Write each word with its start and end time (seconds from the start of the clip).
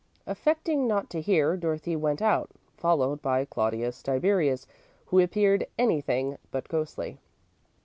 Affecting 0.25 0.87
not 0.87 1.11
to 1.11 1.21
hear, 1.21 1.55
Dorothy 1.55 1.95
went 1.95 2.23
out, 2.23 2.49
followed 2.75 3.21
by 3.21 3.45
Claudius 3.45 4.01
Tiberius, 4.01 4.65
who 5.05 5.19
appeared 5.19 5.67
anything 5.77 6.37
but 6.49 6.67
ghostly. 6.67 7.19